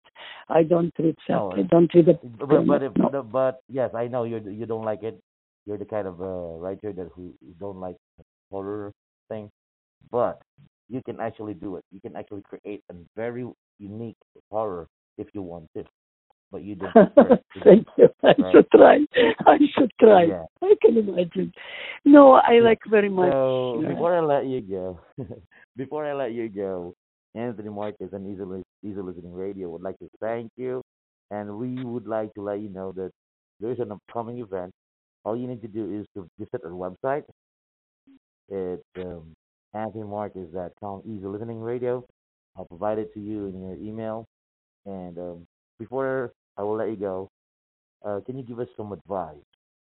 I 0.49 0.63
don't 0.63 0.93
read. 0.99 1.15
No, 1.29 1.51
I 1.51 1.63
don't 1.63 1.93
read. 1.93 2.05
The, 2.07 2.19
But 2.45 2.67
but, 2.67 2.83
if, 2.83 2.93
no. 2.97 3.09
but 3.23 3.61
yes, 3.69 3.91
I 3.95 4.07
know 4.07 4.23
you 4.23 4.39
you 4.49 4.65
don't 4.65 4.83
like 4.85 5.03
it. 5.03 5.19
You're 5.65 5.77
the 5.77 5.85
kind 5.85 6.07
of 6.07 6.21
uh, 6.21 6.57
writer 6.59 6.93
that 6.93 7.09
who 7.15 7.33
who 7.41 7.53
don't 7.59 7.79
like 7.79 7.97
horror 8.51 8.91
thing, 9.29 9.49
but 10.11 10.41
you 10.89 11.01
can 11.05 11.19
actually 11.19 11.53
do 11.53 11.77
it. 11.77 11.85
You 11.91 12.01
can 12.01 12.15
actually 12.15 12.41
create 12.43 12.83
a 12.89 12.95
very 13.15 13.45
unique 13.79 14.17
horror 14.51 14.87
if 15.17 15.27
you 15.33 15.41
want 15.41 15.67
to, 15.75 15.83
but 16.51 16.63
you 16.63 16.75
don't. 16.75 16.91
prefer 16.93 17.35
to 17.35 17.35
do 17.53 17.59
Thank 17.63 17.87
you. 17.97 18.09
I 18.23 18.27
Right. 18.27 18.51
should 18.53 18.67
try. 18.71 18.97
I 19.45 19.57
should 19.77 19.91
try. 19.99 20.23
Yeah. 20.23 20.45
I 20.61 20.75
can 20.81 20.97
imagine. 20.97 21.51
No, 22.05 22.33
I 22.33 22.59
like 22.59 22.79
very 22.89 23.09
much. 23.09 23.31
So 23.31 23.83
before 23.87 24.15
I 24.15 24.21
let 24.21 24.45
you 24.47 24.61
go, 24.61 24.99
before 25.77 26.05
I 26.05 26.13
let 26.13 26.31
you 26.33 26.49
go, 26.49 26.93
Anthony 27.35 27.69
Marcus 27.69 28.09
and 28.13 28.25
Easy, 28.27 28.43
Easy 28.83 29.01
Listening 29.01 29.33
Radio 29.33 29.69
would 29.69 29.81
like 29.83 29.97
to 29.99 30.09
thank 30.19 30.51
you, 30.57 30.81
and 31.31 31.57
we 31.57 31.83
would 31.83 32.07
like 32.07 32.33
to 32.33 32.41
let 32.41 32.59
you 32.59 32.69
know 32.69 32.91
that 32.93 33.11
there's 33.59 33.79
an 33.79 33.91
upcoming 33.91 34.39
event. 34.39 34.71
All 35.25 35.35
you 35.37 35.47
need 35.47 35.61
to 35.61 35.67
do 35.67 35.99
is 35.99 36.07
to 36.15 36.27
visit 36.39 36.61
our 36.65 36.71
website. 36.71 37.23
It's 38.49 38.81
um, 38.97 39.35
AnthonyMarquez.com, 39.75 41.03
Easy 41.05 41.25
Listening 41.27 41.61
Radio. 41.61 42.03
I'll 42.57 42.65
provide 42.65 42.97
it 42.97 43.13
to 43.13 43.19
you 43.19 43.45
in 43.47 43.61
your 43.61 43.75
email. 43.75 44.25
And 44.85 45.17
um, 45.17 45.47
before 45.79 46.33
I 46.57 46.63
will 46.63 46.75
let 46.75 46.89
you 46.89 46.97
go, 46.97 47.29
uh, 48.05 48.19
can 48.25 48.37
you 48.37 48.43
give 48.43 48.59
us 48.59 48.67
some 48.77 48.91
advice? 48.91 49.35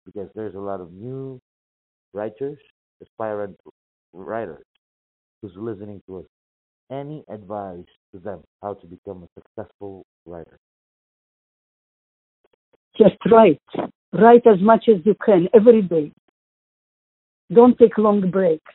Because 0.07 0.29
there's 0.35 0.55
a 0.55 0.61
lot 0.61 0.81
of 0.81 0.93
new 0.93 1.41
writers, 2.15 2.59
aspirant 3.03 3.57
writers 4.13 4.65
who's 5.43 5.53
listening 5.57 6.03
to 6.07 6.19
us. 6.19 6.25
Any 6.91 7.25
advice 7.29 7.85
to 8.13 8.21
them 8.21 8.43
how 8.63 8.75
to 8.75 8.87
become 8.87 9.25
a 9.25 9.41
successful 9.41 10.05
writer? 10.25 10.59
just 12.99 13.17
write. 13.31 13.61
Write 14.13 14.47
as 14.47 14.61
much 14.61 14.89
as 14.89 14.97
you 15.05 15.15
can 15.25 15.49
every 15.55 15.83
day. 15.83 16.13
Don't 17.53 17.79
take 17.79 17.97
long 17.97 18.31
breaks. 18.31 18.73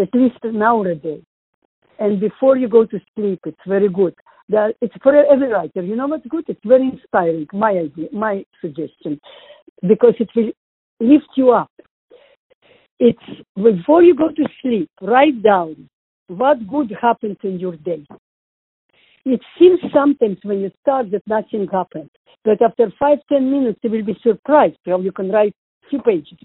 At 0.00 0.08
least 0.14 0.38
an 0.42 0.62
hour 0.62 0.88
a 0.88 0.94
day. 0.94 1.22
And 1.98 2.20
before 2.20 2.56
you 2.56 2.68
go 2.68 2.84
to 2.84 3.00
sleep, 3.14 3.40
it's 3.44 3.58
very 3.66 3.88
good. 3.88 4.14
That 4.50 4.74
it's 4.80 4.94
for 5.02 5.14
every 5.14 5.48
writer. 5.48 5.82
You 5.82 5.96
know 5.96 6.06
what's 6.06 6.26
good? 6.26 6.44
It's 6.48 6.60
very 6.64 6.88
inspiring. 6.88 7.46
My 7.52 7.72
idea, 7.72 8.08
my 8.12 8.44
suggestion, 8.60 9.20
because 9.86 10.14
it 10.18 10.30
will 10.34 10.52
lift 11.00 11.28
you 11.36 11.50
up. 11.50 11.70
It's 12.98 13.18
before 13.54 14.02
you 14.02 14.14
go 14.14 14.28
to 14.28 14.48
sleep. 14.62 14.90
Write 15.02 15.42
down 15.42 15.88
what 16.28 16.66
good 16.66 16.92
happened 17.00 17.36
in 17.42 17.60
your 17.60 17.76
day. 17.76 18.06
It 19.24 19.40
seems 19.58 19.80
sometimes 19.92 20.38
when 20.42 20.60
you 20.60 20.70
start 20.80 21.10
that 21.10 21.22
nothing 21.26 21.68
happened. 21.70 22.10
But 22.44 22.62
after 22.62 22.90
five, 22.98 23.18
ten 23.28 23.50
minutes, 23.50 23.80
you 23.82 23.90
will 23.90 24.04
be 24.04 24.16
surprised 24.22 24.78
how 24.86 25.00
you 25.00 25.12
can 25.12 25.30
write 25.30 25.54
few 25.90 26.00
pages. 26.00 26.38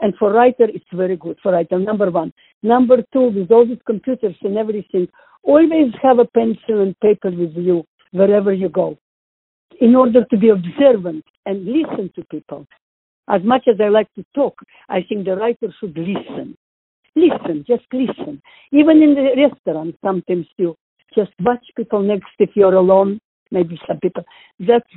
And 0.00 0.14
for 0.18 0.32
writer, 0.32 0.66
it's 0.68 0.84
very 0.92 1.16
good 1.16 1.38
for 1.42 1.52
writer, 1.52 1.78
number 1.78 2.10
one. 2.10 2.32
Number 2.62 2.98
two, 3.12 3.30
with 3.30 3.50
all 3.50 3.66
these 3.66 3.78
computers 3.86 4.36
and 4.42 4.56
everything, 4.56 5.08
always 5.44 5.92
have 6.02 6.18
a 6.18 6.24
pencil 6.24 6.82
and 6.82 6.98
paper 7.00 7.30
with 7.30 7.54
you 7.56 7.84
wherever 8.12 8.52
you 8.52 8.68
go 8.68 8.98
in 9.80 9.94
order 9.94 10.24
to 10.24 10.36
be 10.36 10.48
observant 10.48 11.24
and 11.46 11.64
listen 11.64 12.10
to 12.14 12.24
people. 12.30 12.66
As 13.28 13.42
much 13.42 13.62
as 13.68 13.76
I 13.80 13.88
like 13.88 14.12
to 14.14 14.24
talk, 14.34 14.54
I 14.88 15.02
think 15.02 15.24
the 15.24 15.36
writer 15.36 15.72
should 15.80 15.96
listen. 15.96 16.56
Listen, 17.16 17.64
just 17.66 17.84
listen. 17.92 18.42
Even 18.72 19.02
in 19.02 19.14
the 19.14 19.48
restaurant, 19.48 19.96
sometimes 20.04 20.46
you 20.58 20.76
just 21.16 21.32
watch 21.40 21.64
people 21.76 22.02
next 22.02 22.30
if 22.38 22.50
you're 22.54 22.74
alone, 22.74 23.20
maybe 23.50 23.80
some 23.86 24.00
people. 24.00 24.24
That's 24.58 24.88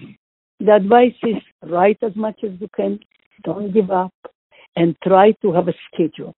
the 0.60 0.74
advice 0.74 1.14
is 1.24 1.42
write 1.64 2.00
as 2.02 2.16
much 2.16 2.44
as 2.44 2.52
you 2.60 2.68
can, 2.76 3.00
don't 3.44 3.72
give 3.72 3.92
up, 3.92 4.14
and 4.76 4.96
try 5.04 5.32
to 5.44 5.54
have 5.54 5.68
a 5.68 5.74
schedule. 5.94 6.36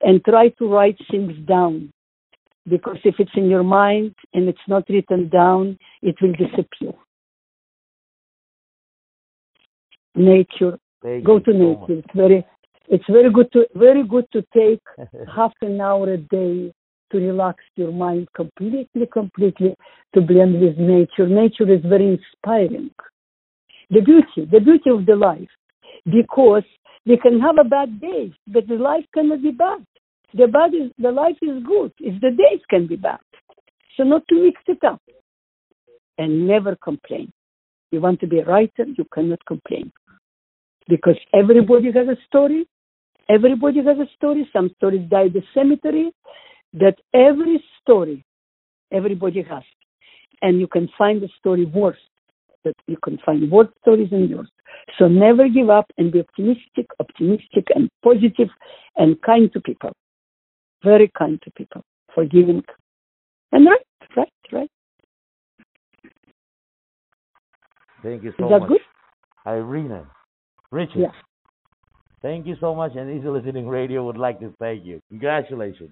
And 0.00 0.22
try 0.24 0.48
to 0.48 0.68
write 0.68 0.98
things 1.10 1.34
down. 1.46 1.93
Because 2.68 2.96
if 3.04 3.16
it's 3.18 3.30
in 3.36 3.50
your 3.50 3.62
mind 3.62 4.14
and 4.32 4.48
it's 4.48 4.66
not 4.68 4.84
written 4.88 5.28
down, 5.28 5.78
it 6.02 6.16
will 6.20 6.32
disappear. 6.32 6.92
Nature, 10.14 10.78
Thank 11.02 11.24
go 11.24 11.38
to 11.40 11.52
nature. 11.52 11.98
It's 11.98 12.14
very, 12.14 12.46
it's 12.88 13.04
very 13.08 13.30
good 13.30 13.52
to 13.52 13.66
very 13.74 14.06
good 14.06 14.26
to 14.32 14.42
take 14.54 14.80
half 15.34 15.52
an 15.60 15.80
hour 15.80 16.12
a 16.12 16.16
day 16.16 16.72
to 17.12 17.18
relax 17.18 17.62
your 17.76 17.92
mind 17.92 18.28
completely, 18.34 19.06
completely 19.12 19.74
to 20.14 20.20
blend 20.20 20.60
with 20.60 20.78
nature. 20.78 21.28
Nature 21.28 21.72
is 21.72 21.80
very 21.84 22.18
inspiring. 22.18 22.90
The 23.90 24.00
beauty, 24.00 24.48
the 24.50 24.60
beauty 24.60 24.90
of 24.90 25.06
the 25.06 25.14
life, 25.14 25.48
because 26.04 26.64
we 27.06 27.18
can 27.18 27.40
have 27.40 27.58
a 27.58 27.64
bad 27.64 28.00
day, 28.00 28.32
but 28.46 28.66
the 28.66 28.76
life 28.76 29.04
cannot 29.14 29.42
be 29.42 29.50
bad. 29.50 29.84
The 30.34 30.44
is 30.44 30.90
the 30.98 31.12
life 31.12 31.36
is 31.42 31.62
good. 31.64 31.92
It's 31.98 32.20
the 32.20 32.30
days 32.30 32.60
can 32.68 32.86
be 32.86 32.96
bad. 32.96 33.20
So 33.96 34.02
not 34.02 34.26
to 34.28 34.34
mix 34.42 34.60
it 34.66 34.82
up 34.84 35.00
and 36.18 36.48
never 36.48 36.76
complain. 36.76 37.32
You 37.92 38.00
want 38.00 38.18
to 38.20 38.26
be 38.26 38.40
a 38.40 38.44
writer, 38.44 38.84
you 38.98 39.06
cannot 39.14 39.44
complain 39.46 39.92
because 40.88 41.16
everybody 41.32 41.92
has 41.92 42.08
a 42.08 42.16
story. 42.26 42.66
Everybody 43.28 43.78
has 43.78 43.98
a 43.98 44.08
story. 44.16 44.48
Some 44.52 44.70
stories 44.76 45.08
die 45.08 45.26
in 45.26 45.32
the 45.32 45.42
cemetery. 45.54 46.12
That 46.72 46.96
every 47.14 47.62
story, 47.80 48.24
everybody 48.92 49.42
has, 49.42 49.62
and 50.42 50.58
you 50.58 50.66
can 50.66 50.88
find 50.98 51.22
a 51.22 51.28
story 51.38 51.64
worse. 51.64 51.96
But 52.64 52.74
you 52.88 52.96
can 53.04 53.18
find 53.24 53.48
worse 53.50 53.68
stories 53.82 54.10
than 54.10 54.28
yours. 54.28 54.48
So 54.98 55.06
never 55.06 55.48
give 55.48 55.70
up 55.70 55.86
and 55.98 56.10
be 56.10 56.20
optimistic, 56.20 56.86
optimistic 56.98 57.68
and 57.74 57.88
positive, 58.02 58.48
and 58.96 59.20
kind 59.22 59.52
to 59.52 59.60
people. 59.60 59.92
Very 60.84 61.10
kind 61.16 61.40
to 61.42 61.50
people, 61.52 61.82
forgiving, 62.14 62.62
and 63.52 63.66
right, 63.66 63.86
right, 64.16 64.28
right. 64.52 64.70
Thank 68.02 68.22
you 68.22 68.34
so 68.38 68.44
Is 68.44 68.50
that 68.50 68.60
much, 68.60 68.68
good? 68.68 68.80
Irina. 69.46 70.06
Richard. 70.70 70.98
Yeah. 70.98 71.12
Thank 72.20 72.46
you 72.46 72.56
so 72.60 72.74
much, 72.74 72.92
and 72.96 73.18
Easy 73.18 73.28
Listening 73.28 73.66
Radio 73.66 74.04
would 74.04 74.18
like 74.18 74.40
to 74.40 74.52
thank 74.58 74.84
you. 74.84 75.00
Congratulations. 75.08 75.90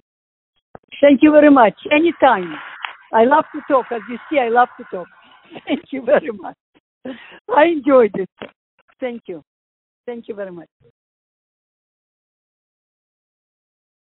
Thank 1.01 1.23
you 1.23 1.33
very 1.33 1.51
much. 1.51 1.75
Anytime. 1.91 2.55
I 3.13 3.25
love 3.25 3.45
to 3.55 3.61
talk. 3.69 3.87
As 3.91 4.01
you 4.09 4.19
see, 4.31 4.39
I 4.39 4.49
love 4.49 4.69
to 4.79 4.85
talk. 4.91 5.07
Thank 5.67 5.85
you 5.91 6.03
very 6.03 6.31
much. 6.33 6.57
I 7.55 7.65
enjoyed 7.65 8.13
it. 8.15 8.31
Thank 9.01 9.23
you. 9.27 9.43
Thank 10.07 10.29
you 10.29 10.35
very 10.35 10.51
much. 10.51 10.69